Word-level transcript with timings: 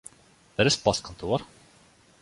Wêr 0.55 0.69
is 0.69 0.77
it 0.77 0.83
postkantoar? 0.85 1.41